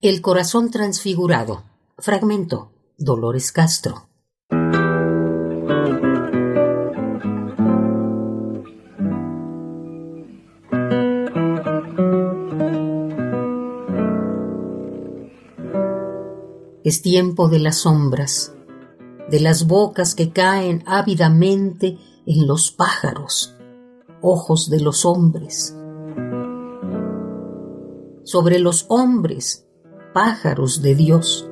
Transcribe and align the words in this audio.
El 0.00 0.22
corazón 0.22 0.70
transfigurado. 0.70 1.64
Fragmento. 1.98 2.70
Dolores 2.98 3.50
Castro. 3.50 4.08
Es 16.84 17.02
tiempo 17.02 17.48
de 17.48 17.58
las 17.58 17.78
sombras, 17.78 18.54
de 19.28 19.40
las 19.40 19.66
bocas 19.66 20.14
que 20.14 20.30
caen 20.30 20.84
ávidamente 20.86 21.98
en 22.24 22.46
los 22.46 22.70
pájaros, 22.70 23.56
ojos 24.22 24.70
de 24.70 24.78
los 24.78 25.04
hombres. 25.04 25.76
Sobre 28.22 28.60
los 28.60 28.86
hombres 28.90 29.64
pájaros 30.12 30.82
de 30.82 30.94
Dios. 30.94 31.48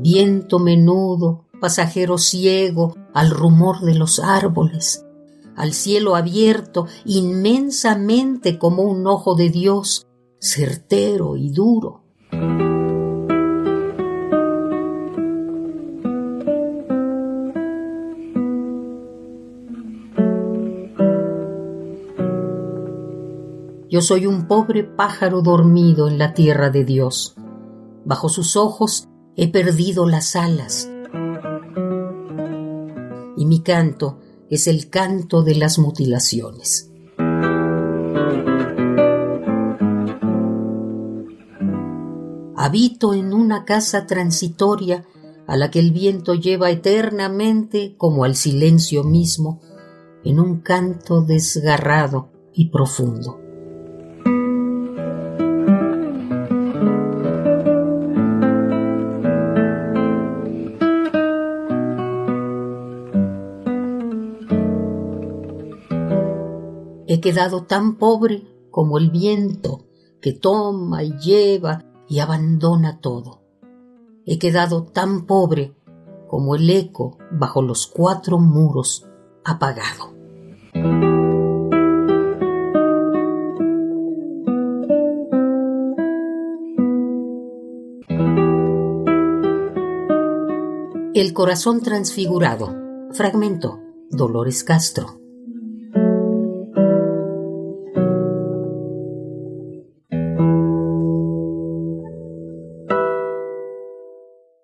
Viento 0.00 0.58
menudo, 0.58 1.46
pasajero 1.60 2.18
ciego 2.18 2.94
al 3.14 3.30
rumor 3.30 3.80
de 3.80 3.94
los 3.94 4.18
árboles, 4.18 5.06
al 5.56 5.72
cielo 5.72 6.16
abierto 6.16 6.86
inmensamente 7.04 8.58
como 8.58 8.82
un 8.82 9.06
ojo 9.06 9.34
de 9.34 9.48
Dios, 9.48 10.06
certero 10.38 11.36
y 11.36 11.50
duro. 11.50 12.02
Yo 23.92 24.00
soy 24.00 24.26
un 24.26 24.48
pobre 24.48 24.84
pájaro 24.84 25.42
dormido 25.42 26.08
en 26.08 26.16
la 26.16 26.32
tierra 26.32 26.70
de 26.70 26.82
Dios. 26.82 27.34
Bajo 28.06 28.30
sus 28.30 28.56
ojos 28.56 29.06
he 29.36 29.52
perdido 29.52 30.08
las 30.08 30.34
alas. 30.34 30.90
Y 33.36 33.44
mi 33.44 33.60
canto 33.60 34.18
es 34.48 34.66
el 34.66 34.88
canto 34.88 35.42
de 35.42 35.56
las 35.56 35.78
mutilaciones. 35.78 36.90
Habito 42.56 43.12
en 43.12 43.34
una 43.34 43.66
casa 43.66 44.06
transitoria 44.06 45.04
a 45.46 45.58
la 45.58 45.70
que 45.70 45.80
el 45.80 45.92
viento 45.92 46.32
lleva 46.32 46.70
eternamente 46.70 47.94
como 47.98 48.24
al 48.24 48.36
silencio 48.36 49.04
mismo, 49.04 49.60
en 50.24 50.40
un 50.40 50.62
canto 50.62 51.20
desgarrado 51.20 52.30
y 52.54 52.70
profundo. 52.70 53.51
He 67.12 67.20
quedado 67.20 67.64
tan 67.64 67.96
pobre 67.96 68.42
como 68.70 68.96
el 68.96 69.10
viento 69.10 69.84
que 70.22 70.32
toma 70.32 71.02
y 71.04 71.12
lleva 71.18 71.84
y 72.08 72.20
abandona 72.20 73.00
todo. 73.02 73.42
He 74.24 74.38
quedado 74.38 74.84
tan 74.84 75.26
pobre 75.26 75.76
como 76.26 76.54
el 76.54 76.70
eco 76.70 77.18
bajo 77.30 77.60
los 77.60 77.86
cuatro 77.86 78.38
muros 78.38 79.06
apagado. 79.44 80.14
El 91.12 91.34
corazón 91.34 91.82
transfigurado. 91.82 92.74
Fragmento. 93.12 93.80
Dolores 94.08 94.64
Castro. 94.64 95.21